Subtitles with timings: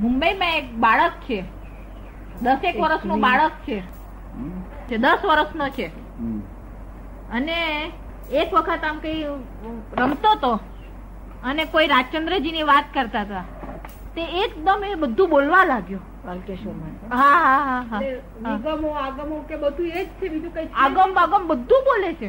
[0.00, 1.44] મુંબઈમાં એક બાળક છે.
[2.42, 3.80] દસેક વર્ષનું બાળક છે?
[4.88, 5.86] જે દસ વર્ષનો છે.
[7.30, 7.90] અને
[8.32, 9.24] એક વખત આમ કઈ
[9.98, 10.60] રમતો તો
[11.44, 13.44] અને કોઈ રાજચંદ્રજીની વાત કરતા હતા.
[14.14, 15.98] તે એકદમ એ બધું બોલવા લાગ્યો.
[16.24, 17.16] બાલકેશ્વરમાં.
[17.16, 18.00] હા હા હા હા.
[18.02, 22.28] એટલે આગમો કે બધું એ જ છે બીજું કઈ આગમ આગમ બધું બોલે છે.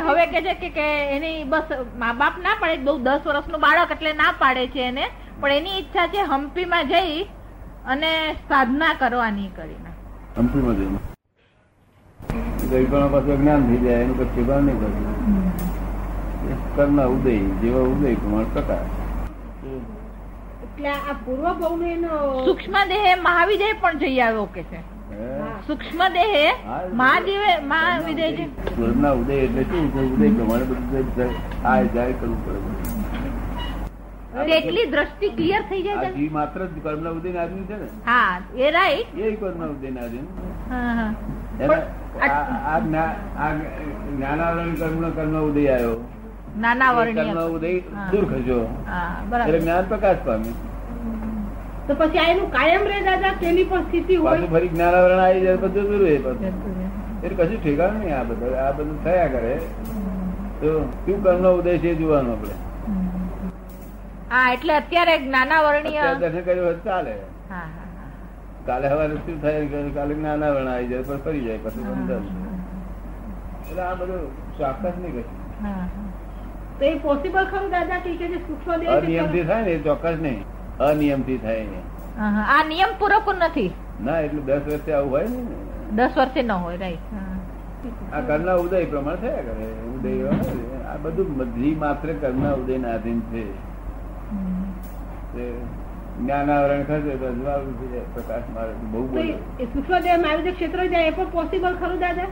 [0.00, 1.62] હવે કે છે કે- કે એની બસ
[1.98, 5.06] મા બાપ ના પાડે બહુ દસ વર્ષનું બાળક એટલે ના પાડે છે એને.
[5.40, 7.20] પણ એની ઈચ્છા છે હમ્પીમાં જઈ
[7.92, 8.10] અને
[8.48, 9.90] સાધના કરવાની કરીને.
[10.36, 10.98] હમ્પીમાં જઈને.
[12.70, 15.06] ગરીબાના પાસે જ્ઞાન થઈ જાય એનું કઈ ઠેકાણ નહીં કરતું
[16.76, 18.92] કરના ઉદય જેવા ઉદય કુમાર પ્રકાશ.
[20.64, 22.14] એટલે આ પૂર્વ બહુ એનો
[22.46, 24.80] સૂક્ષ્મ દેહે મહાવિદેહ પણ જઈ આવ્યો કે છે?
[25.66, 26.44] સૂક્ષ્મ દેહે
[27.00, 28.44] મહાદેવે મહાવિદેહ જે
[28.78, 29.84] ઉદય એટલે શું?
[30.06, 31.30] ઉદય પ્રમાણે બધું
[31.64, 32.99] આ જાય કરવું પડે
[34.34, 36.28] તેટલી દ્રષ્ટિ ક્લિયર થઈ જાય છે.
[36.36, 37.88] માત્ર જ કર્મના ઉદય ના આદમી છે ને?
[38.08, 38.32] હા
[38.64, 40.24] એ રાઈટ એ કર્મના ઉદય ના આદમી
[44.14, 45.96] જ્ઞાનાવરણ કર્મનો કર્મનો ઉદય આવ્યો
[46.62, 46.92] નાના
[47.56, 47.72] ઉદય
[48.12, 48.64] દૂર ખસ્યો
[49.42, 50.50] એટલે જ્ઞાન પ્રકાશ પામે.
[51.88, 54.48] તો પછી આ કાયમ દાદા તેની પણ સ્થિતિ હોય.
[54.54, 56.46] ફરી જ્ઞાનાવરણ આવી જાય બધું દૂર રહે પાછું.
[57.24, 58.52] એટલે કશું ઠેકાણું નહીં આ બધું.
[58.64, 59.54] આ બધું થયા કરે.
[60.60, 60.68] તો
[61.04, 62.54] શું કર્મનો ઉદય છે એ જોવાનું આપણે.
[64.30, 67.14] હા એટલે અત્યારે જ્ઞાના વર્ણિય દર્શન કર્યું હોય ચાલે.
[67.48, 68.08] હા હા હા.
[68.66, 72.24] કાલે સવારે શું થાય કે કાલે જ્ઞાનાવરણ આવી જાય પણ ફરી જાય પછી બંધન
[73.60, 74.22] એટલે આ બધું
[74.58, 76.06] ચોક્કસ નહીં કશું હા, હા.
[76.78, 80.18] તો એ પોસિબલ ખરું દાદા કે કે જે સૂક્ષ્મ દેહ અનિયમથી થાય ને એ ચોક્કસ
[80.20, 80.40] નહીં.
[80.86, 81.84] અનિયમથી થાય નહીં.
[82.18, 82.46] હા, હા.
[82.54, 83.70] આ નિયમ પૂરક નથી.
[84.02, 85.40] ના એટલું દસ વર્ષે આવું હોય ને?
[85.98, 87.06] દસ વર્ષે ન હોય રાઈટ
[88.12, 89.68] આ કર્મના ઉદય પ્રમાણે થયા કરે.
[89.90, 90.30] ઉદય
[90.86, 93.44] આ બધું જી માત્ર કર્મના ઉદય ના આધીન છે.
[96.20, 99.22] જ્ઞાનાવરણ ખસે તો અજવાળું થઈ જાય પ્રકાશ મારે બહુ તો બોલે.
[99.22, 102.26] એ- એ સૂક્ષ્મ દેહમાં જે ક્ષેત્ર જાય એ પણ પોસિબલ ખરું દાદા?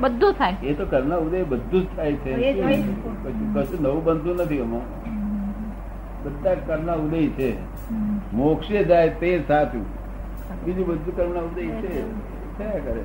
[0.00, 0.56] બધું થાય.
[0.62, 2.52] એ તો કરના ઉદય બધું જ થાય છે.
[2.52, 4.80] કશું કશું નવું બનતું નથી એમાં.
[6.24, 7.56] બધા કરના ઉદય છે.
[8.32, 9.86] મોક્ષે જાય તે સાચું.
[10.64, 12.02] બીજું બધું કરના ઉદય છે.
[12.58, 13.00] થયા કરે.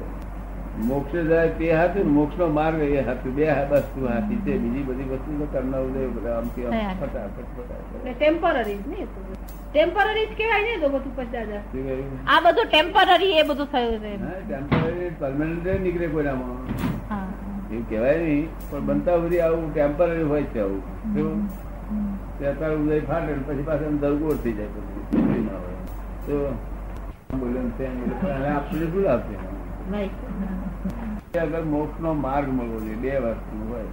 [0.78, 3.30] મોક્ષે જાય તે હાથે મોક્ષ નો માર્ગ એ હાથે.
[3.30, 4.58] બે વસ્તુ હાથી છે.
[4.58, 6.38] બીજી બધી વસ્તુ તો કરના ઉદય બધા.
[6.38, 6.72] આમથી આમ.
[6.72, 8.20] ફટાફટ ફટાફટ.
[8.20, 9.08] ટેમ્પરરી ને
[9.74, 11.62] ટેમ્પરરી જ કહેવાય ને તો બધું દાદા.
[12.28, 14.18] આ બધું ટેમ્પરરી એ બધું થયું છે.
[14.48, 16.60] ટેમ્પરરી પરમાનન્ટ નીકળે કોઈનામાં.
[17.72, 18.48] એવું કહેવાય નહીં.
[18.70, 21.16] પણ બનતા બધી આવું ટેમ્પરરી હોય છે આવું.
[21.16, 21.48] કેવું
[22.50, 25.78] અત્યારે ઉદય ફાટે પછી પાછળ દરગોળ થઈ જાય પછી ના હોય.
[26.28, 26.56] તો
[27.38, 28.00] બોલે ને તેમ.
[28.00, 28.16] બોલે.
[28.22, 29.20] પણ હવે આપણે શું લાભ
[31.40, 33.90] અગર મોક્ષ નો માર્ગ મળવો જોઈએ બે વસ્તુ હોય.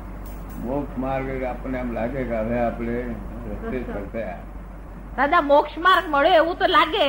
[0.64, 2.96] મોક્ષ માર્ગ આપણને એમ લાગે કે હવે આપણે
[3.52, 4.34] રસ્તે ફરતા
[5.16, 7.06] દાદા મોક્ષ માર્ગ મળ્યો એવું તો લાગે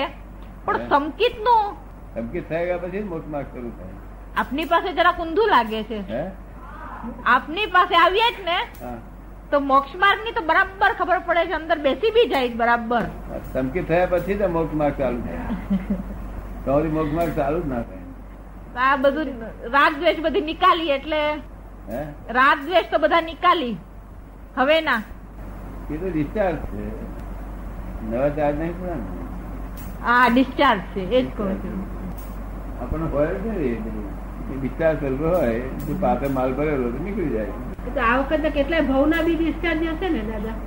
[0.65, 1.65] પણ સંકિતનું
[2.15, 3.95] સંકિત થઈ ગયા પછી મોક્ષ માર્ગ શરૂ થાય.
[4.35, 5.99] આપની પાસે જરા ઊંધું લાગે છે.
[7.25, 8.57] આપની પાસે આવીએ જ ને
[9.51, 13.03] તો મોક્ષ માર્ગની તો બરાબર ખબર પડે છે અંદર બેસી બી જાય બરાબર.
[13.53, 15.45] સંકિત થયા પછી જ મોક્ષ માર્ગ ચાલુ થાય.
[16.65, 17.94] તો મોક્ષ માર્ગ ચાલુ જ ના થાય.
[18.75, 19.29] આ બધું
[19.75, 21.19] રાગ દ્વેષ બધી નિકાલી એટલે
[21.91, 22.01] હે?
[22.37, 23.75] રાગ દ્વેષ તો બધા નિકાલી
[24.57, 25.01] હવે ના.
[25.93, 26.85] એ તો ડિસ્ચાર્જ છે.
[28.09, 29.01] નવા ચાર્જ નહીં પણ
[30.13, 31.77] આ ડિસ્ચાર્જ છે એ જ કહું છું.
[32.81, 37.53] આપણને હોય જ ને એ ડિસ્ચાર્જ કરવો હોય તો પાપે માલ ભરેલો તો નીકળી જાય.
[37.95, 40.57] તો આ વખતે કેટલાય ભવના બી ડિસ્ચાર્જ હશે ને દાદા?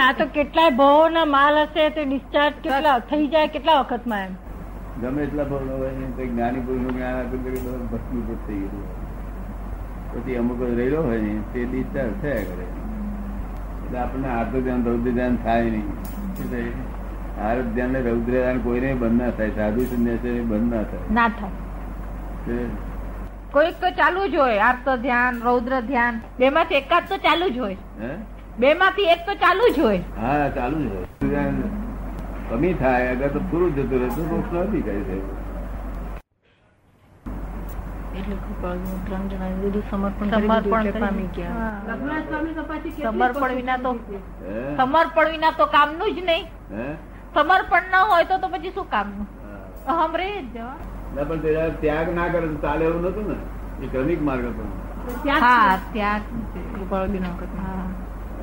[0.00, 4.34] આ તો કેટલાય ભાવોના માલ હશે તે ડિસ્ચાર્જ કેટલા થઈ જાય કેટલા વખતમાં એમ?
[5.00, 8.84] ગમે એટલા ભાવ હોય તો જ્ઞાની પુરુષનું જ્ઞાન આપ્યું તો બધું ભસ્મીભૂત થઈ ગયું.
[10.12, 12.66] પછી અમુક રહેલો હોય ને તે ડિસ્ચાર્જ થયા કરે.
[13.84, 15.88] એટલે આપણને આર્થ ધ્યાન રૌદ્ર ધ્યાન થાય નહીં.
[16.36, 16.72] શું
[17.44, 19.50] આર્થ ધ્યાન ને રૌદ્ર ધ્યાન કોઈને બંધ ના થાય.
[19.50, 21.12] સાધુ સંન્યાસી બંધ ના થાય.
[21.12, 22.68] ના થાય.
[23.52, 26.20] કોઈક તો ચાલુ જ હોય આર્ત ધ્યાન રૌદ્ર ધ્યાન.
[26.38, 27.76] બે માંથી એકાદ તો ચાલુ જ હોય.
[28.00, 28.10] હે?
[28.58, 29.98] બે માંથી એક તો ચાલુ જ હોય.
[30.20, 31.06] હા ચાલુ જ હોય.
[32.50, 35.24] કમી થાય અગર તો પૂરું જતું રહે તો મોક્ષ નથી અધિકારી થાય
[38.18, 41.56] એટલે કૃપાળુનું ત્રણ જણા બધું સમર્પણ સમર્પણ કરી દીધું એટલે કરી પામી ગયા.
[41.56, 41.74] હા.
[41.90, 44.62] રઘુનાથ સ્વામી તો પછી કેટલી સમર્પણ વિના તો પસંદગી છે.
[44.78, 46.46] સમર્પણ વિના તો કામનું જ નહીં.
[47.36, 49.26] સમર્પણ ના હોય તો તો પછી શું કામનું?
[49.94, 50.76] અહમ રે જવા.
[51.28, 53.36] પણ ત્યાગ ના કરે તો ચાલે એવું નતું ને?
[53.82, 54.64] એ ક્રમિક માર્ગ હતો.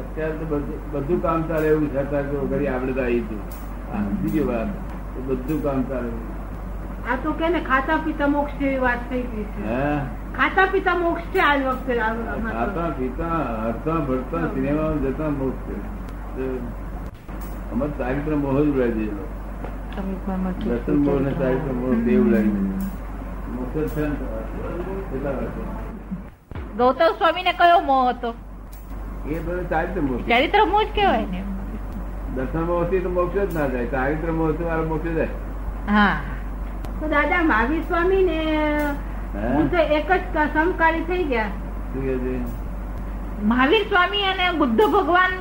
[0.02, 0.46] અત્યારે તો
[0.94, 3.42] બધું કામ ચાલે એવું છે અત્યારે તો ઘડી આપણે તો આવી
[3.94, 4.70] બીજી વાત
[5.28, 6.12] બધું કામ ચાલે
[7.06, 9.80] આ તો કે ખાતા પીતા મોક્ષ જેવી વાત થઈ ગઈ છે.
[10.34, 12.54] ખાતા પીતા મોક્ષ છે આ વખતે આ- આમાં તો.
[12.54, 15.76] ખાતા પીતા હરતા ભરતા સિનેમા જતા મોક્ષ છે.
[16.36, 16.44] તો
[17.72, 19.26] અમારે ચારિત્ર મોહ જ દેલો
[19.96, 22.66] સમીપમાં દર્શન મોહ ને ચારિત્ર મોહ બે ઉડાડી
[23.56, 24.06] મોક્ષ છે
[26.78, 28.30] ગૌતમ સ્વામી ને કયો મોહ હતો?
[29.28, 30.36] એ બધો ચારિત્ર મોહ છે.
[30.36, 31.42] ચરિત્ર મોહ જ કહેવાય ને
[32.36, 34.36] દર્શન મોક્ષી તો મોક્ષ જ ના જાય ચારિત્રથી
[34.66, 35.30] મારો મોક્ષ જાય.
[35.88, 36.16] હા.
[37.00, 38.38] તો દાદા મહાવીર સ્વામી ને
[39.48, 39.70] હું?
[39.70, 41.52] તો એક જ સમકાળી થઈ ગયા.
[43.44, 45.32] મહાવીર સ્વામી અને બુદ્ધ ભગવાન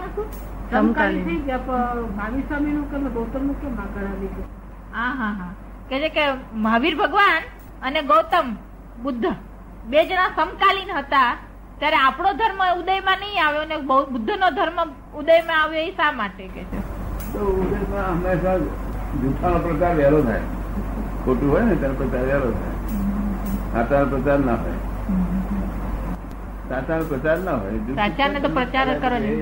[0.73, 1.79] સમકાળી થઈ ગયા
[2.11, 4.31] મહાવીર સ્વામી નું કેમ ગૌતમનું કેમ આગળ આવી
[4.93, 5.53] હા હા હા.
[5.89, 6.25] કે છે કે
[6.59, 7.43] મહાવીર ભગવાન
[7.83, 8.47] અને ગૌતમ
[8.99, 9.31] બુદ્ધ
[9.87, 11.31] બે જણા સમકાલીન હતા.
[11.79, 13.77] ત્યારે આપણો ધર્મ ઉદયમાં નહીં આવ્યો અને
[14.13, 14.79] બુદ્ધ નો ધર્મ
[15.15, 16.82] ઉદયમાં આવ્યો એ શા માટે કે છે?
[17.33, 18.57] તો ઉદયમાં હંમેશા
[19.21, 20.47] જૂઠાનો પ્રચાર વહેલો થાય.
[21.25, 22.75] ખોટું હોય ને તેનો પ્રચાર વહેલો થાય.
[23.73, 24.79] સાચાનો પ્રચાર ના હોય.
[26.69, 27.79] સાચાનો પ્રચાર ના હોય.
[28.01, 29.37] સાચાને તો પ્રચાર કરો એ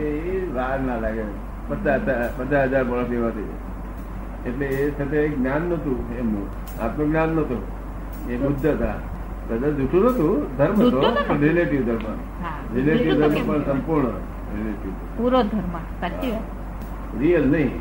[0.59, 1.25] વાર ના લાગે.
[1.69, 2.01] પચાસ
[2.39, 3.53] પચાસ હજાર વર્ષ એવાથી.
[4.49, 6.47] એટલે એ સાથે જ્ઞાન નતું એમનું
[6.85, 7.63] આત્મજ્ઞાન નતું
[8.31, 8.99] એ બુદ્ધ હતા.
[9.49, 12.19] બધા જૂઠું નતું ધર્મ હતો તો પણ રિલેટિવ ધર્મ.
[12.75, 14.17] રિલેટિવ ધર્મ પણ સંપૂર્ણ
[14.55, 16.35] રિલેટિવ પૂરો ધર્મ સાચી
[17.19, 17.81] રિયલ નહીં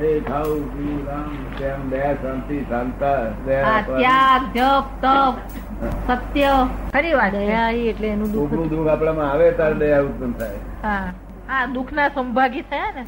[0.00, 3.16] એ ખાવું પીવું રામ તેમ દયા શાંતિ શાંતા
[3.46, 5.34] ત્યાગ જપ તપ
[6.08, 6.52] સત્ય.
[6.92, 10.56] ખરી વાત દયા એટલે એનું દુઃખ કોકનું દુઃખ આપણામાં આવે ત્યારે દયા ઉત્પન્ન થાય.
[10.82, 11.12] હા.
[11.48, 13.04] હા દુઃખના સંભાગી થયા ને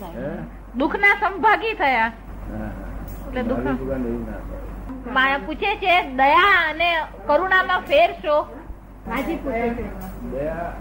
[1.21, 2.13] સંભાગી થયા.
[3.29, 3.65] એટલે દુઃખ-
[5.47, 6.91] પૂછે છે દયા અને
[7.27, 8.37] કરુણામાં ફેર શો
[9.09, 9.87] રાજી પૂછે છે.
[10.31, 10.73] દયા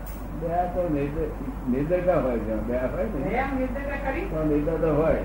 [0.42, 2.54] દયા તો નિર્દ- નિર્દયતા હોય છે.
[2.68, 3.20] દયા હોય ને?
[4.32, 5.24] તો નિર્દયતા હોય.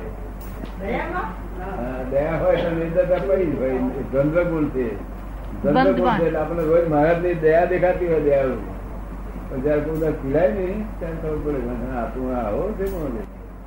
[2.11, 3.79] દયા હોય તો નિર્દયતા પડી હોય.
[4.13, 4.87] દ્વંદ્વ ગુણ છે
[5.63, 8.59] છે એટલે આપણે રોજ મહારાજની દયા દેખાતી હોય દયાળુ.
[9.49, 11.61] પણ જયારે કોઈ પીડાય નહીં ત્યારે ખબર પડે
[12.15, 13.17] કે આવો છે કોણ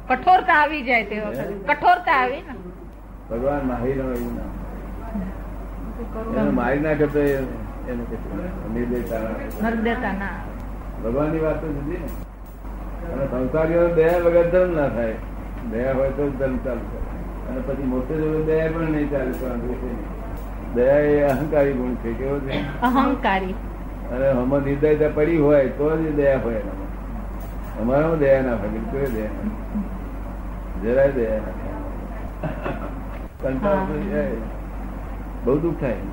[0.09, 1.43] કઠોરતા આવી જાય તે વખતે.
[1.69, 2.53] કઠોરતા આવી ને.
[3.29, 4.33] ભગવાન માહિર એવું
[6.35, 8.03] ના મારી ના કરતો એને
[8.73, 9.21] નિર્દયતા
[11.03, 11.43] ભગવાન ના.
[11.43, 12.09] વાત તો જુદી ને.
[13.09, 15.17] અને સંસારીઓ દયા વગર ધર્મ ના થાય.
[15.71, 17.05] દયા હોય તો ધર્મ ચાલુ થાય
[17.49, 19.33] અને પછી મોટે જોડે દયા પણ નહીં ચાલે
[19.81, 19.91] છે.
[20.75, 22.53] દયા એ અહંકારી ગુણ છે કેવો છે?
[22.81, 23.55] અહંકારી.
[24.13, 26.91] અને હમણાં નિર્દયતા પડી હોય તો જ દયા હોય એનામાં.
[27.81, 29.45] અમારામાં દયા ના હોય બિલકુલ દયા
[30.83, 31.55] જરાય દયા ના
[33.35, 33.47] તો
[35.45, 36.03] બહુ દુઃખ થાય.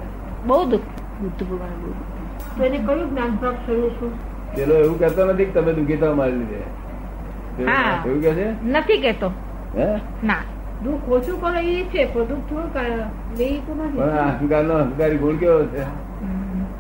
[0.47, 0.89] બહુ દુઃખ.
[1.21, 1.73] બુદ્ધ ભગવાન
[2.57, 4.13] તો એને કયું જ્ઞાન પ્રાપ્ત થયું શું?
[4.55, 6.61] પેલો એવું કહેતો નથી કે તમે દુઃખી થવા મારી લીધે.
[8.07, 8.47] એવું કે છે?
[8.69, 9.29] નથી કેતો
[9.77, 9.89] હે?
[10.25, 10.43] ના.
[10.85, 12.91] દુઃખ ઓછું કરે એ છે પણ દુઃખ થોડું પણ
[13.33, 13.57] નથી.
[14.27, 15.85] અહંકાર નો અહંકારી ગુણ કેવો છે?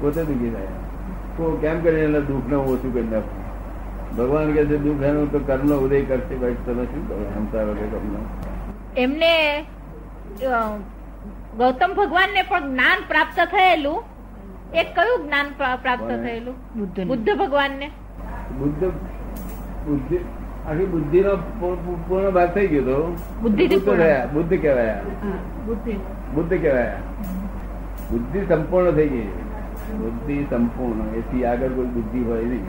[0.00, 0.72] પોતે દુઃખી થાય.
[1.36, 3.42] તો કેમ કરીને એના દુઃખ ને ઓછું કરી નાખું?
[4.18, 7.24] ભગવાન કે છે દુઃખ એનું તો કર્મ ઉદય કરશે ભાઈ તમે શું કરો?
[7.36, 8.20] હમતા વગર તમને.
[9.02, 9.32] એમને
[11.58, 14.00] ગૌતમ ભગવાન ને પણ જ્ઞાન પ્રાપ્ત થયેલું.
[14.74, 16.56] એ કયું જ્ઞાન પ્રાપ્ત થયેલું?
[16.78, 17.88] બુદ્ધ બુદ્ધ ભગવાન ને
[18.58, 18.84] બુદ્ધ
[19.86, 20.16] બુદ્ધિ
[20.68, 21.34] આખી બુદ્ધિ નો
[22.08, 22.96] પૂર્ણ ભાગ થઈ ગયો તો?
[23.42, 23.98] બુદ્ધિથી બુદ્ધ પૂર્ણ.
[23.98, 24.26] કહેવાયા
[25.66, 25.92] બુદ્ધિ
[26.34, 26.54] બુદ્ધ.
[26.62, 27.00] કહેવાયા.
[28.10, 29.28] બુદ્ધિ સંપૂર્ણ થઈ ગઈ.
[30.00, 31.16] બુદ્ધિ સંપૂર્ણ.
[31.16, 32.66] એથી આગળ કોઈ બુદ્ધિ હોય નહીં.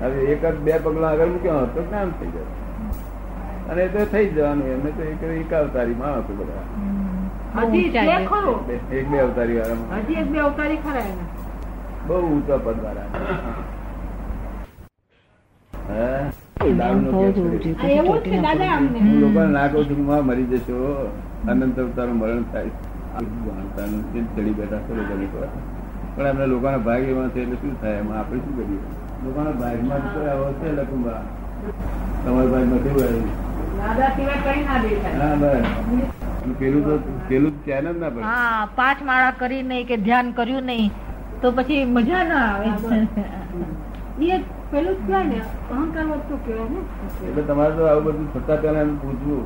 [0.00, 2.48] હવે એક જ બે પગલા આગળ મૂક્યો હોત તો જ્ઞાન થઈ જાય
[3.70, 4.66] અને એ તો થઈ જવાનું.
[4.66, 6.64] એમને તો એક એક અવતારી માણસો બધા.
[7.52, 8.26] હજી ઊંચાઈ છે છે.
[8.26, 8.52] ખરો?
[8.92, 11.06] એક બે અવતારી વાળા હજી એક બે અવતારી ખરા
[12.06, 13.08] બહુ ઊંચા પદ વાળા
[19.50, 20.78] ના કહું છું મરી જશો
[21.48, 22.70] અનંત અવતારનું મરણ થાય.
[24.34, 25.38] ચડી બેઠા છો લોકો લોકો.
[26.16, 27.98] પણ એમને લોકોના ભાગ એવા છે એટલે શું થાય?
[27.98, 28.80] એમાં આપણે શું કરીએ?
[29.24, 31.20] લોકોના ભાગમાં આવો છે લકુંબા
[32.24, 33.28] તમારા ભાગમાં કેવું આવ્યું
[33.78, 35.16] દાદા સિવાય કઈ ના દેખાય.
[35.20, 35.64] હા બસ.
[35.82, 36.04] અને
[36.60, 36.94] પેલું તો
[37.28, 40.90] પેલું ધ્યાન જ ના પડે હા પાંચ માળા કરી નહીં કે ધ્યાન કર્યું નહીં
[41.42, 42.68] તો પછી મજા ના આવે.
[44.28, 44.38] એ
[44.70, 45.38] પેલું જ કહેવાય ને
[45.70, 46.80] અહંકાર વધતો કહેવાય ને.
[47.26, 49.42] એટલે તમારે તો આવું બધું થતા પહેલા એમ પૂછવું.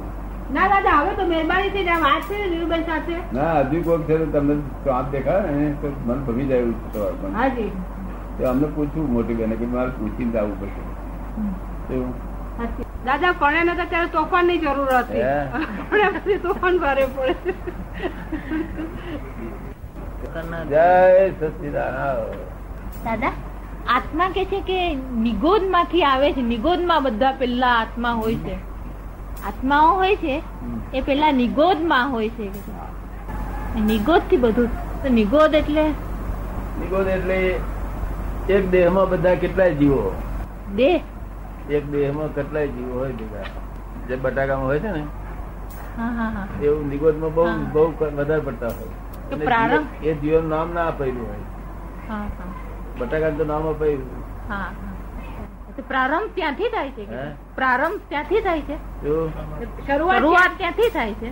[0.51, 3.15] ના દાદા હવે તો મહેરબાની થી વાત છે નીરુબેન સાથે?
[3.33, 4.57] ના હજુ છે તમને
[4.95, 7.35] આંખ દેખાય ને તો મન ભમી જાય એવું છે સવાર પણ.
[7.35, 7.71] હાજી.
[8.39, 10.83] તો અમને પૂછવું મોટી બેને કે મારે પૂછીને આવવું પડશે.
[11.95, 12.13] એવું?
[13.04, 15.23] દાદા પરણ્યા નતા ત્યારે તોફાનની જરૂર હતી.
[15.23, 15.46] હે?
[16.11, 17.52] પછી તોફાન ભારે પડે.
[20.68, 22.34] જય સચિદાનંદ.
[23.04, 23.32] દાદા
[23.88, 26.42] આત્મા કે છે કે નિગોદમાંથી આવે છે?
[26.42, 28.75] નિગોદમાં બધા પેલા આત્મા હોય છે.
[29.46, 30.42] આત્માઓ હોય છે
[30.94, 32.50] એ પેલા નિગોદમાં હોય છે.
[33.80, 34.68] નિગોદથી બધું.
[35.02, 35.82] તો નિગોદ એટલે?
[36.80, 37.61] નિગોદ એટલે
[38.49, 40.14] એક દેહમાં બધા કેટલાય જીવો?
[40.76, 41.00] દેહ.
[41.68, 43.47] એક દેહમાં કેટલાય જીવો હોય ભેગા.
[44.06, 45.02] જે બટાકામાં હોય છે ને
[45.97, 46.47] હા હા હા.
[46.61, 48.92] એવું નિગોદમાં બહુ બહુ વધારે પડતા હોય.
[50.02, 51.47] એ જીવન નામ ના અપાયેલું હોય.
[52.02, 52.52] હા હા.
[52.99, 54.92] બટાકા તો નામ અપાયું હા હા.
[55.76, 57.04] તો પ્રારંભ ત્યાંથી થાય છે
[57.56, 58.76] પ્રારંભ ત્યાંથી થાય છે?
[59.83, 61.30] શરૂઆત શરૂઆત ત્યાંથી થાય છે?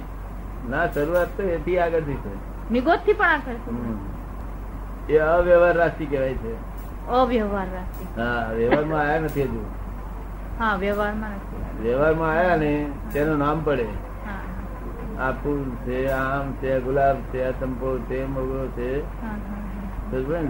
[0.66, 2.32] ના શરૂઆત તો એથી આગળથી છે
[2.70, 3.60] નિગોદથી પણ આગળ
[5.08, 6.52] એ અવ્યવહાર રાશિ કહેવાય છે.
[7.10, 9.62] અવ્યવહાર રાશિ હા વ્યવહારમાં આયા નથી હજુ.
[10.60, 11.70] હા વ્યવહારમાં આવ્યા.
[11.84, 12.72] વ્યવહારમાં ને
[13.12, 13.86] તેનું નામ પડે.
[15.24, 18.90] આ ફૂલ છે આમ છે ગુલાબ છે આ ચંપો છે મોગરો છે?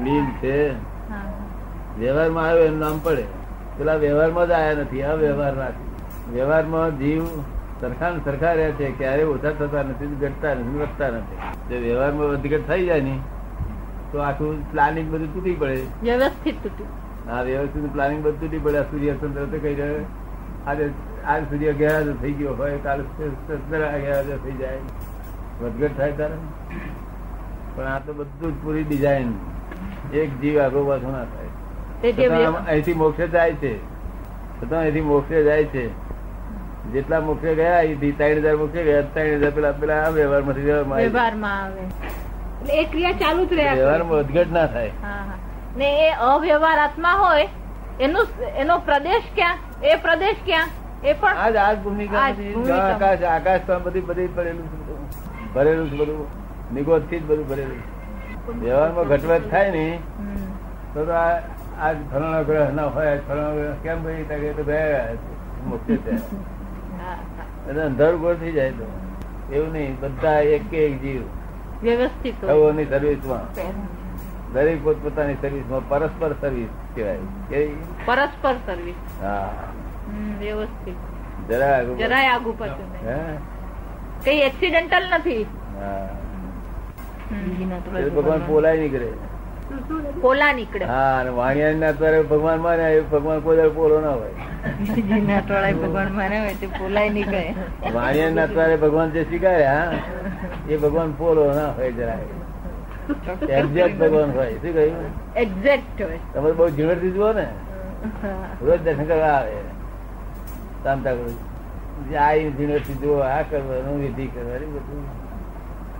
[0.06, 0.56] લીલ છે.
[1.98, 3.24] વ્યવહારમાં આવ્યો એનું નામ પડે.
[3.76, 5.84] પેલા વ્યવહારમાં જ આયા નથી આ વ્યવહાર રાશિ
[6.34, 7.24] વ્યવહારમાં જીવ
[7.82, 11.38] સરખા ને સરખા રહ્યા છે ક્યારે ઓછા થતા નથી ઘટતા નથી વધતા નથી.
[11.68, 13.14] જો વ્યવહારમાં વધઘટ થઈ જાય ને
[14.12, 15.86] તો આખું પ્લાનિંગ બધું તૂટી પડે.
[16.02, 16.90] વ્યવસ્થિત તૂટ્યું
[17.30, 20.02] આ વ્યવસ્થિત પ્લાનિંગ બધું નહીં પડે સૂર્ય ચંદ્ર તો કઈ જાય
[20.66, 20.84] આજે
[21.24, 24.80] આજ સૂર્ય ગેરહાજર થઈ ગયો હોય કાલે ચંદ્ર ગેરહાજર થઈ જાય.
[25.60, 26.36] વધઘટ થાય તારે?
[27.76, 29.28] પણ આ તો બધું જ પૂરી ડિઝાઇન
[30.22, 31.50] એક જીવ આગો પાછો ના થાય.
[32.66, 33.72] અહીંથી મોક્ષે જાય છે.
[34.58, 35.84] છતાં અહીંથી મોક્ષે જાય છે.
[36.92, 39.06] જેટલા મોક્ષે ગયા અહીંથી ત્રણ હજાર મોક્ષે ગયા.
[39.14, 41.84] ત્રણ હજાર પેલા પેલા આ વ્યવહારમાંથી વ્યવહારમાં વ્યવહારમાં આવે.
[42.60, 44.92] એટલે એ ક્રિયા ચાલુ જ રહે વ્યવહારમાં વધઘટ ના થાય.
[45.02, 45.38] હા હા.
[45.76, 47.48] ને એ અવ્યવહાર આત્મા હોય
[48.06, 48.26] એનું
[48.62, 49.58] એનો પ્રદેશ ક્યાં?
[49.82, 50.68] એ પ્રદેશ ક્યાં?
[51.04, 52.26] એ પણ આજ આજ ભૂમિકા.
[52.80, 54.76] આકાશ આકાશ પણ બધી બધી ભરેલું છે
[55.54, 56.26] ભરેલું છે બધું.
[56.74, 57.80] નિગોદથી જ બધું ભરેલું
[58.62, 59.84] વ્યવહારમાં ઘટવટ થાય ને
[60.94, 61.26] તો આ
[61.86, 65.04] આજ ફલાણો ગ્રહ ના હોય ફલાણો ગ્રહ કેમ ભાઈ તકે તો ગયા
[65.70, 66.14] મુખ્ય છે.
[67.68, 68.86] એટલે અંધારું ગોળ થઈ જાય તો.
[69.52, 71.22] એવું નહીં બધા એક એક જીવ.
[71.82, 73.46] વ્યવસ્થિત સર્વિસમાં
[74.54, 77.66] દરેક પોતપોતાની સર્વિસમાં પરસ્પર સર્વિસ કહેવાય.
[78.06, 79.48] પરસ્પર સર્વિસ હા.
[80.40, 80.96] વ્યવસ્થિત.
[81.48, 82.88] જરા આગળ જરાય આગુ પાછું
[84.24, 85.46] કઈ એક્સિડન્ટલ નથી.
[85.80, 86.08] હા.
[87.30, 87.96] હમ.
[87.96, 89.08] એ ભગવાન પોલાય નીકળે?
[90.20, 90.84] પોલા નીકળે.
[90.84, 94.34] હા અને વાણિયા ના અત્યારે ભગવાન માને ભગવાન કોઈ પોલો ના હોય.
[95.72, 97.54] ભગવાન માને હોય તે પોલાય નીકળે.
[97.94, 99.92] વાણિયા ના અત્યારે ભગવાન જે સ્વીકાર્યા
[100.68, 102.41] એ ભગવાન પોલો ના હોય જરાય.
[103.58, 105.12] એક્ઝેક્ટ ભગવાન હોય શું કહ્યું?
[105.44, 106.20] એક્ઝેક્ટ હોય.
[106.34, 107.46] તમે બહુ ઝીણવટથી જુઓ ને?
[108.66, 109.56] રોજ દર્શન કરવા આવે.
[110.84, 111.36] શાંતા કરું
[112.26, 115.02] આ ઝીણવટથી જુઓ આ કરવાનું વિધિ કરવાની બધું.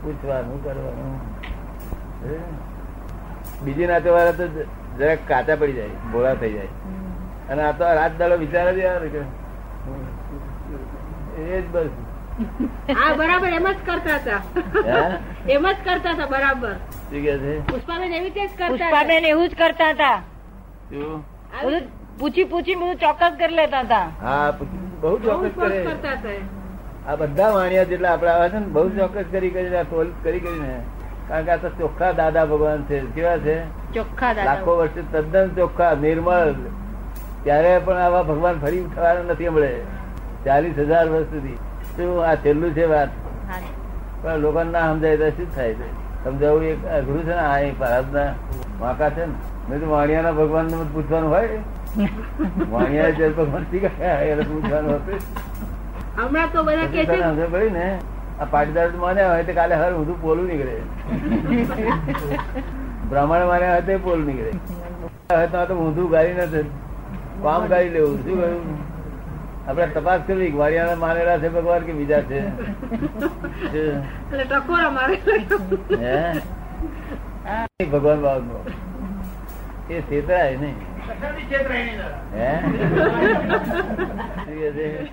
[0.02, 1.12] પૂછવાનું કરવાનું.
[3.64, 4.44] બીજી નાતો વાળા તો
[4.98, 6.72] જરાક કાચા પડી જાય ભોળા થઈ જાય.
[7.50, 9.08] અને આ તો રાત દાડો વિચાર જ આવે.
[9.14, 9.20] કે
[11.42, 11.92] એ જ બસ.
[12.98, 14.40] હા બરાબર એમ જ કરતા હતા?
[15.54, 16.74] એમ જ કરતા હતા બરાબર.
[17.12, 17.54] શું કે છે?
[17.68, 20.18] પુષ્પાબેન એવી જ પુષ્પાબેન એવું જ કરતા હતા.
[20.90, 21.82] બધું
[22.18, 24.06] પૂછી પૂછી બધું ચોક્કસ કરી લેતા હતા.
[24.20, 24.52] હા
[25.02, 25.78] બહુ ચોક્કસ કરે.
[27.08, 30.74] આ બધા વાણિયા જેટલા આપડે આવે છે ને બહુ ચોક્કસ કરી કરી ટોલ કરી કરીને.
[31.28, 33.00] કારણ કે આ તો ચોખ્ખા દાદા ભગવાન છે.
[33.14, 33.56] કેવા છે?
[33.94, 36.54] ચોખ્ખા લાખો વર્ષ વર્ષે તદ્દન ચોખ્ખા નિર્મળ.
[37.44, 39.72] ત્યારે પણ આવા ભગવાન ફરી ઉઠવાના નથી હમણે.
[40.44, 41.58] ચાલીસ હજાર વર્ષ સુધી.
[41.96, 43.10] શું આ છેલ્લું છે વાત?
[44.22, 46.01] પણ લોકો ના સમજાય તો શું થાય છે?
[46.24, 48.30] સમજાવવું એક અઘરું છે ને આ ભારતના
[48.82, 49.34] વાંકા છે ને
[49.68, 51.58] મેં તો વાણિયાના ભગવાન પૂછવાનું હોય.
[52.72, 53.64] વાણિયા જે ભગવાન
[54.30, 55.20] એને પૂછવાનું હતું.
[56.16, 57.86] હમણાં તો બધા કે છે સમજ પડી ને
[58.40, 60.74] આ પાટીદાર માન્યા હોય તો કાલે હર ઊંધું પોલું નીકળે.
[63.10, 64.52] બ્રાહ્મણ માન્યા હોય તો પોલું નીકળે.
[65.32, 66.66] હવે તો ઊંધું ગાડી નથી
[67.44, 68.64] કામ ગાડી લેવું શું કહ્યું
[69.68, 72.48] આપડે તપાસ કરવી કે મારેલા માનેલા છે ભગવાન કે બીજા છે?
[72.48, 74.00] શું?
[74.30, 75.14] એટલે ટકોરા મારે
[75.96, 76.38] હે?
[77.48, 78.70] આ ભગવાન બાબત
[79.90, 80.74] એ છેતરાય નહીં?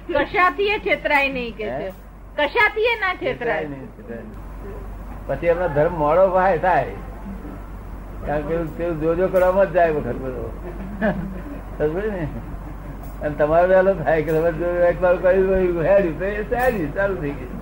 [0.07, 1.89] કશાથી એ છેતરાય નહીં કે છે?
[2.37, 3.33] કશાથી એ ના છેતરાય?
[3.33, 4.19] છેતરાય નહીં, છેતરાય
[5.27, 6.85] પછી એમનો ધર્મ મોડો ભાઈ થાય.
[8.27, 10.61] કારણ કે પેલું- જોજો કરવામાં જ જાય વખત બધો.
[11.77, 12.27] સમજ્યો ને?
[13.23, 17.15] અને તમારો વહેલો થાય કે તમે જો એક વાર કર્યું હેડ્યું તો એ સારી ચાલુ
[17.21, 17.59] થઈ ગયું.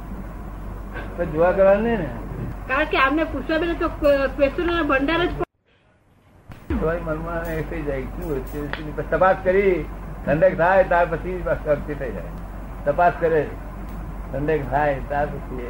[1.17, 2.09] પણ જોવા કરવાનું નહીં ને?
[2.67, 3.87] કારણ કે આમને પુષ્પાબેન તો
[4.37, 5.29] ક્વેશ્ચન ભંડાર જ
[6.69, 9.85] તમારી મનમાં એ થઈ જાય શું તપાસ કરી.
[10.25, 12.31] ઠંડક થાય ત્યાર પછી શક્તિ થઈ જાય.
[12.85, 13.43] તપાસ કરે.
[14.33, 15.69] ઠંડક થાય ત્યાર પછી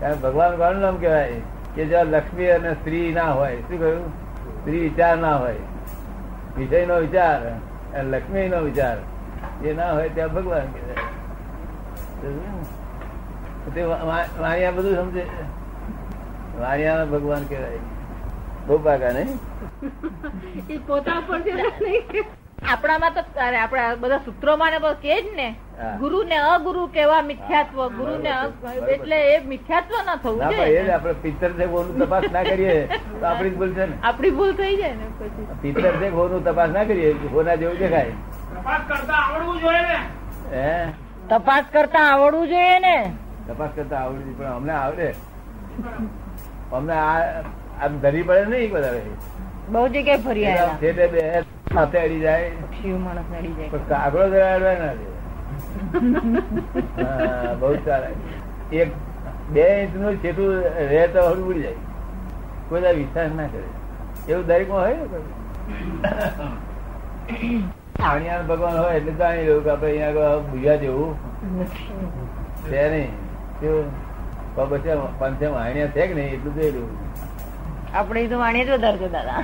[0.00, 1.40] કારણ કે ભગવાન કોણ નામ કહેવાય?
[1.74, 4.04] કે જ્યાં લક્ષ્મી અને સ્ત્રી ના હોય શું કહ્યું?
[4.60, 5.60] સ્ત્રી વિચાર ના હોય.
[6.58, 7.40] વિષય નો વિચાર
[7.98, 8.96] અને લક્ષ્મી નો વિચાર.
[9.62, 11.04] એ ના હોય ત્યાં ભગવાન કહેવાય.
[14.40, 15.26] વાણિયા બધું સમજે.
[16.60, 17.78] વાણિયા ભગવાન કહેવાય.
[18.66, 19.38] બહુ પાકા નહીં?
[20.86, 22.24] પોતા ઉપર કે
[22.72, 23.20] આપણામાં તો
[23.62, 25.54] આપણા બધા સૂત્રોમાં ને બધું કે જ ને.
[25.98, 27.88] ગુરુ ને અગુરુ કેવા મિથ્યાત્વ.
[27.88, 32.22] ગુરુ ને અ- એટલે એ મિથ્યાત્વ ના થવું જ જોઈએ આપણે પિત્તર છે ભોનું તપાસ
[32.32, 32.86] ના કરીએ.
[33.20, 33.96] તો આપણી ભૂલ છે ને.
[34.02, 35.46] આપડી ભૂલ થઈ જાય ને પછી.
[35.62, 36.10] પિત્તર છે
[36.44, 37.12] તપાસ ના કરીએ.
[37.12, 38.12] હોના જેવું દેખાય.
[38.64, 39.96] તપાસ કરતા આવડવું જોઈએ ને.
[40.52, 40.68] હે?
[41.30, 42.96] તપાસ કરતા આવડવું જોઈએ ને?
[43.48, 45.08] તપાસ કરતા આવડી પણ અમને આવડે.
[46.78, 48.94] અમને આમ ધરી પડે નહીં બધા
[49.74, 51.26] બહુ જગ્યાએ ફરી આવ્યા બે
[51.74, 52.48] સાથે અડી જાય.
[52.78, 53.68] શિવ માણસ જાય.
[53.74, 55.06] પણ કાગડો જરા અડવા ના દે
[57.60, 58.14] બહુ સારા.
[58.80, 58.90] એક
[59.52, 60.50] બે ઇંચનું છેટું
[60.90, 61.80] રહે તો હળવું ઉડી જાય.
[62.68, 63.68] કોઈ વિશ્વાસ ના કરે.
[64.32, 65.06] એવું દરેકમાં હોય ને
[67.98, 68.46] કોઈ?
[68.48, 71.10] ભગવાન હોય એટલે જાણી લેવું કે આપડે અહીંયા આગળ બુઝા જેવું.
[72.68, 73.10] છે નહીં.
[74.56, 76.32] પછી પંચે વાણિયા છે કે નહીં?
[76.36, 76.92] એટલું જોઈ લેવું
[77.98, 79.40] આપણે તો વાણીએ જ વધારે છે દાદા.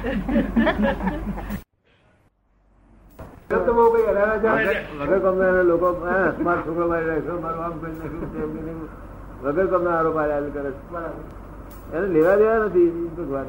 [5.71, 5.89] લોકો
[6.45, 8.81] મારો છોકરો મારી નાખ્યો મારું આમ કરી નાખ્યું.
[9.43, 10.71] વગર કમના આરોપ આલ્યા કરે
[11.97, 13.47] એને લેવા દેવા નથી ભગવાન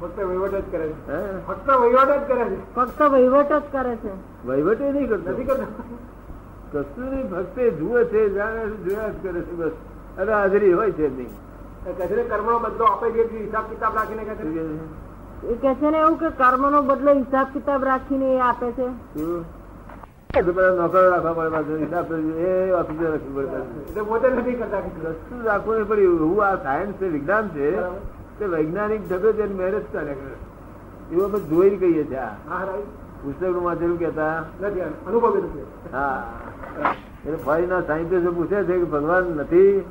[0.00, 1.46] ફક્ત વહીવટ જ કરે છે.
[1.46, 2.74] ફક્ત વહીવટ જ કરે છે.
[2.74, 4.12] ફક્ત વહીવટ જ કરે છે.
[4.46, 5.30] વહીવટ એ નહીં કરતો.
[5.30, 5.66] નથી કરતો.
[6.72, 9.70] કશું નહીં ફક્ત જુએ છે જાણે જોયા જ કરે છે બસ.
[10.18, 11.28] અને હાજરી હોય છે નહીં.
[11.98, 14.42] કચરે કર્મનો બદલો આપે હિસાબ કિતાબ રાખીને કહે છે.
[14.52, 15.46] છે?
[15.46, 18.86] એ કે છે ને એવું કે કર્મ નો બદલો હિસાબ કિતાબ રાખીને એ આપે છે.
[20.38, 23.56] નોકરો રાખવા પડે હિસાબ એ ઓફિસર રાખવી પડે.
[23.88, 24.80] એટલે પોતે નથી કરતા.
[24.80, 27.68] કશું રાખવું નહીં પડ્યું હું આ સાયન્સ છે વિજ્ઞાન છે.
[28.38, 30.14] તે વૈજ્ઞાનિક થતો છે મેરેજ કરે
[31.12, 32.16] એવું અમે જોઈને કહીએ છીએ.
[32.48, 32.66] હા
[33.22, 36.32] પુસ્તકનું વાંચેલું કેતા નથી અનુભવેલું છે હા.
[37.26, 39.84] એટલે ફોરીના સાયન્ટિસ્ટ પૂછે છે કે ભગવાન નથી.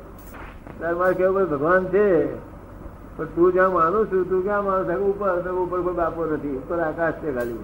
[0.78, 2.34] ત્યારે મારે કેવું ભાઈ ભગવાન છે.
[3.16, 4.94] પણ તું જ્યાં માનું છું તું ક્યાં માનું છે?
[4.94, 6.56] ઉપર ઉપર કોઈ બાપો નથી.
[6.56, 7.58] ઉપર આકાશ છે ખાલી.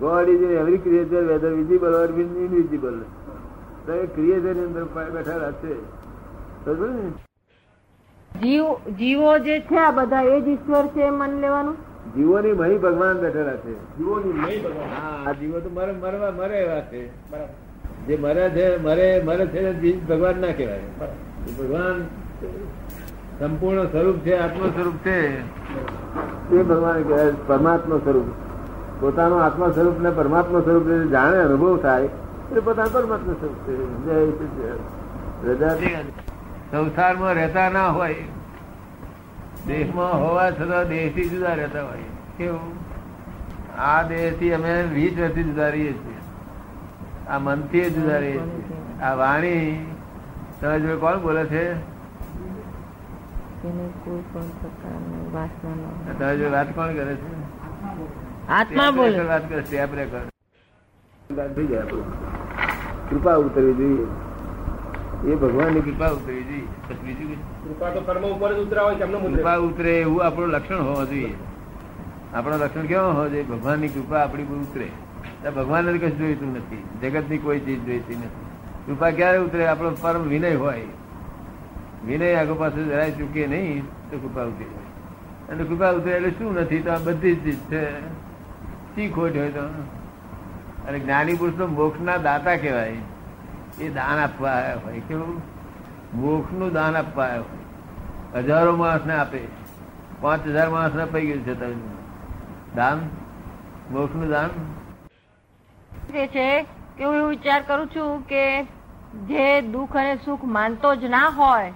[0.00, 3.02] God is every creature whether visible or invisible
[3.86, 5.74] તો એ ક્રિએચરની અંદર બેઠેલા છે.
[6.64, 7.12] સમજ્યું ને?
[8.34, 8.64] જીવ
[8.98, 11.76] જીવો જે છે આ બધા એ જ ઈશ્વર છે એમ માની લેવાનું?
[12.16, 13.96] જીવોની મહી ભગવાન બેઠેલા છે.
[13.98, 14.88] જીવોની મહી ભગવાન.
[14.88, 17.08] હા આ જીવો તો મરે મરવા મરે એવા છે.
[18.06, 20.80] જે મરે છે મરે મરે છે ભગવાન ના કહેવાય.
[21.58, 22.06] ભગવાન
[23.38, 25.38] સંપૂર્ણ સ્વરૂપ છે આત્મ સ્વરૂપ છે.
[26.54, 28.24] એ ભગવાન કહેવાય પરમાત્મા સ્વરૂપ.
[29.00, 33.76] પોતાનું આત્મા સ્વરૂપ ને પરમાત્મા સ્વરૂપ જાણે અનુભવ થાય એ પોતાનું પરમાત્મા સ્વરૂપ છે.
[34.04, 36.23] જય સચ્ચિદાનંદ.
[36.74, 38.14] સંસારમાં રહેતા ના હોય.
[39.66, 41.98] દેશમાં હોવા છતાં દેશથી જુદા રહેતા હોય.
[42.38, 42.78] કેવું?
[43.78, 46.16] આ દેહથી અમે વીસ વર્ષથી જુદા રહીએ છીએ.
[47.28, 49.00] આ મનથી જુદા રહીએ છીએ.
[49.02, 49.86] આ વાણી.
[50.60, 51.74] તમે જોડે કોણ બોલે છે?
[56.18, 57.32] તમે જોડે વાત કોણ કરે છે?
[58.48, 59.24] આત્મા બોલે.
[59.24, 59.78] વાત કરે
[61.78, 62.12] આપણું.
[63.10, 64.06] કૃપા ઉતરવી જોઈએ.
[65.22, 66.60] એ ભગવાનની કૃપા ઉતરવી જોઈએ
[67.04, 71.34] બીજું કૃપા તો કર્મ ઉપર જ ઉતરા કૃપા એવું આપણું લક્ષણ હોવા જોઈએ.
[72.34, 73.42] આપણો લક્ષણ કેવો હોવો જોઈએ?
[73.42, 74.88] ભગવાનની કૃપા આપણી પર ઉતરે.
[75.50, 76.84] ભગવાન કશું જોઈતું નથી.
[77.02, 78.46] જગતની કોઈ ચીજ જોઈતી નથી.
[78.86, 79.66] કૃપા ક્યારે ઉતરે?
[79.66, 80.82] આપણો પરમ વિનય હોય.
[82.06, 85.54] વિનય આગળ પાછું જરાય ચૂકીએ નહીં તો કૃપા ઉતરી જાય.
[85.54, 86.78] અને કૃપા ઉતરે એટલે શું નથી?
[86.78, 88.00] તો આ બધી જ ચીજ છે.
[88.94, 89.62] શી ખોટ હોય તો.
[90.88, 92.96] અને જ્ઞાની પુરુષ મોક્ષના દાતા કહેવાય.
[93.80, 95.00] એ દાન આપવા આવ્યા હોય.
[95.00, 95.42] કેવું?
[96.14, 98.42] મોક્ષનું દાન આપવા આવ્યા હોય.
[98.42, 99.40] હજારો માણસને આપે.
[100.20, 101.74] પાંચ હજાર માણસને અપાઈ ગયું છે તમે.
[102.76, 103.00] દાન?
[103.90, 104.50] મોક્ષનું દાન?
[106.26, 106.62] છે
[106.98, 108.62] કે હું વિચાર કરું છું કે
[109.26, 111.72] જે દુઃખ અને સુખ માનતો જ ના હોય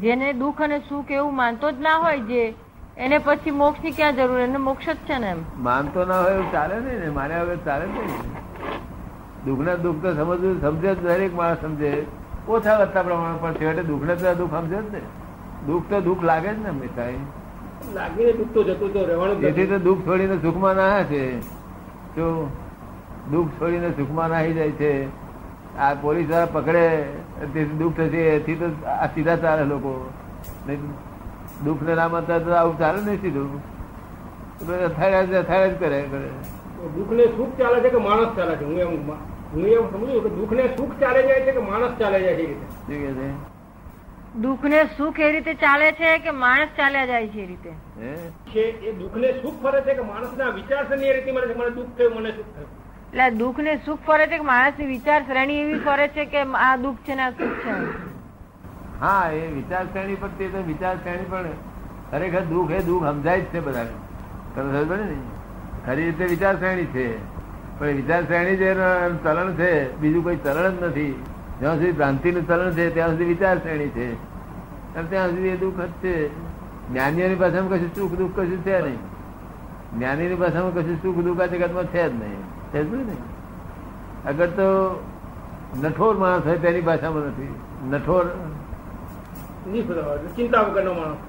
[0.00, 2.54] જેને દુઃખ અને સુખ એવું માનતો જ ના હોય જે
[2.96, 4.40] એને પછી મોક્ષની ક્યાં જરૂર?
[4.40, 5.64] એને મોક્ષ જ છે ને એમ.
[5.64, 7.08] માનતો ના હોય એવું ચાલે નહીં ને.
[7.08, 8.41] મારે હવે ચાલે નહીં.
[9.46, 11.92] દુઃખ ને દુઃખ તો સમજવું સમજે જ દરેક માણસ સમજે.
[12.48, 15.00] ઓછા વધતા પ્રમાણે પણ છેવટે દુઃખને તો દુઃખ સમજે જ ને.
[15.66, 17.08] દુઃખ તો દુઃખ લાગે જ ને હંમેશા.
[17.94, 21.24] લાગીને દુઃખ તો જતું તો રહેવાનું જ તો દુઃખ છોડીને સુખમાં ના છે.
[22.16, 22.26] જો
[23.32, 24.92] દુઃખ છોડીને સુખમાં નાહી જાય છે
[25.78, 26.84] આ પોલીસવાળા પકડે
[27.52, 29.92] તેથી દુઃખ થશે એથી તો આ સીધા ચાલે લોકો.
[31.64, 33.50] દુઃખ ને નામ હતા તો આવું ચાલે નહીં સીધું.
[34.88, 36.28] અથાડ્યા જ અથાડ્યા જ કરે કરે.
[36.96, 38.64] દુઃખ ને સુખ ચાલે છે કે માણસ ચાલે છે?
[38.64, 39.12] હું એમ
[39.52, 42.42] હું એમ સમજુ કે દુઃખ ને સુખ ચાલે જાય છે કે માણસ ચાલે જાય છે
[42.42, 42.66] એ રીતે?
[42.86, 43.28] શું કે છે?
[44.34, 47.72] દુઃખ ને સુખ એ રીતે ચાલે છે કે માણસ ચાલ્યા જાય છે એ રીતે?
[48.84, 51.70] એ દુઃખ ને સુખ ફરે છે કે માણસના વિચાર શ્રેણી એ રીતે મળે છે, મને
[51.70, 52.70] દુઃખ થયું મને સુખ થયું.
[53.12, 56.76] એટલે દુઃખ ને સુખ ફરે છે કે માણસની વિચાર શ્રેણી એવી ફરે છે કે આ
[56.76, 57.74] દુઃખ છે ને આ સુખ છે?
[59.00, 61.48] હા એ વિચાર શ્રેણી પર તે તો વિચાર શ્રેણી પણ
[62.10, 63.94] ખરેખર દુઃખ એ દુઃખ સમજાય જ છે બધાને.
[64.54, 65.16] તમે સમજ ને?
[65.86, 67.06] ખરી રીતે વિચાર શ્રેણી છે.
[67.78, 68.70] પણ વિચાર શ્રેણી જે
[69.24, 71.12] ચલણ છે બીજું કોઈ ચલણ જ નથી.
[71.60, 74.08] જ્યાં સુધી ભ્રાંતિનું ચલણ છે ત્યાં સુધી વિચાર શ્રેણી છે.
[74.96, 76.16] અને ત્યાં સુધી એ દુઃખ જ છે.
[76.88, 79.00] જ્ઞાનીઓની ભાષામાં કશું સુખ દુઃખ કશું છે નહીં.
[79.96, 82.42] જ્ઞાનીની ભાષામાં કશું સુખ દુઃખ આ જગતમાં છે જ નહીં.
[82.72, 83.22] છે જ નહીં
[84.30, 84.68] અગર તો
[85.82, 87.54] નઠોર માણસ હોય તેની ભાષામાં નથી.
[87.90, 88.24] નઠોર
[90.36, 91.20] ચિંતા વગરનો માણસ.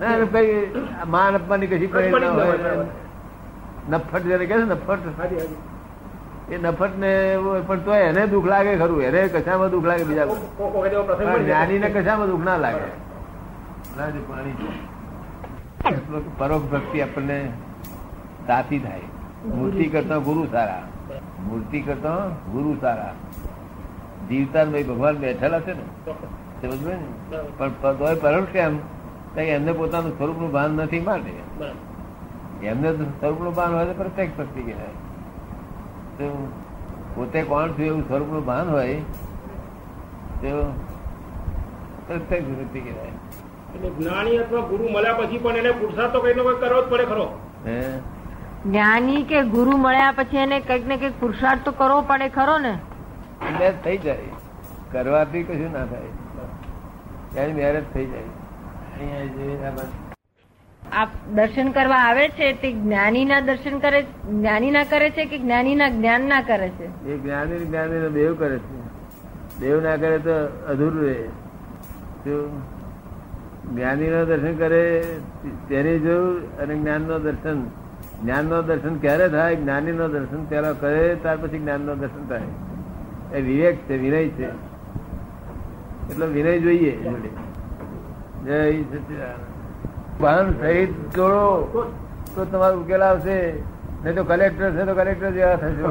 [0.00, 0.48] ના, કઈ
[1.08, 2.86] માન અપમાનની કશી હોય હોય.
[3.90, 4.98] નફટ જયારે કે છે નફટ
[6.52, 7.12] એ નફટ ને
[7.66, 9.02] પણ તો એને દુઃખ લાગે ખરું.
[9.02, 10.24] એને કશામાં દુઃખ લાગે બીજા.
[11.38, 12.88] જ્ઞાની ને કશામાં દુઃખ ના લાગે.
[16.38, 17.38] પરોક્ષ ભક્તિ આપણને
[18.46, 19.00] તાતી થાય.
[19.54, 20.82] મૂર્તિ કરતા ગુરુ સારા.
[21.44, 22.16] મૂર્તિ કરતા
[22.52, 23.12] ગુરુ સારા.
[24.28, 25.84] જીવતા ભાઈ ભગવાન બેઠેલા છે ને.
[26.62, 26.96] સમજ ને?
[27.58, 28.78] પણ તોય પરોક્ષ કેમ
[29.34, 31.34] કઈ એમને પોતાનું સ્વરૂપનું ભાન નથી માટે.
[32.62, 34.94] એમને તો સ્વરૂપનું ભાન હોય તો પ્રત્યેક શક્તિ કહેવાય.
[37.14, 39.00] પોતે કોણ છું એવું સ્વરૂપનું ભાન હોય
[40.42, 40.52] તો
[42.06, 43.14] પ્રત્યેક શક્તિ કહેવાય.
[43.74, 47.04] એટલે જ્ઞાની અથવા ગુરુ મળ્યા પછી પણ એને પુરુષાર્થ તો કઈ ને કરવો જ પડે
[47.04, 47.26] ખરો.
[47.66, 47.78] હે?
[48.66, 52.74] જ્ઞાની કે ગુરુ મળ્યા પછી એને કંઈક ને કંઈક પુરુષાર્થ તો કરવો પડે ખરો ને?
[53.48, 54.32] એટલે થઈ જાય.
[54.92, 56.10] કરવાથી કશું ના થાય.
[57.32, 58.30] ત્યારે મેરેજ થઈ જાય.
[58.98, 60.05] અહીંયા જે બસ
[61.34, 66.68] દર્શન કરવા આવે છે તે જ્ઞાનીના દર્શન કરે, જ્ઞાનીના કરે છે કે જ્ઞાનીના જ્ઞાનના કરે
[66.68, 67.08] છે?
[67.08, 68.76] એ જ્ઞાની જ્ઞાની નો દેવ કરે છે.
[69.60, 70.32] દેવ ના કરે તો
[70.66, 71.24] અધૂરું રહે.
[73.74, 75.02] જ્ઞાની નો દર્શન કરે
[75.68, 77.64] તેની જરૂર અને જ્ઞાન નો દર્શન
[78.22, 79.56] જ્ઞાન નો દર્શન ક્યારે થાય?
[79.56, 82.42] જ્ઞાની નો દર્શન ત્યારે કરે, ત્યાર પછી જ્ઞાન નો દર્શન થાય.
[83.38, 84.48] એ વિવેક છે, વિનય છે.
[86.10, 86.96] એટલો વિનય જોઈએ.
[88.44, 89.55] જય સચિદાનંદ.
[90.20, 91.44] વાહન સહિત જોડો,
[92.34, 93.38] તો તમારો ઉકેલ આવશે.
[94.04, 95.84] નહીં તો કલેક્ટર છે તો કલેક્ટર જેવા થશે.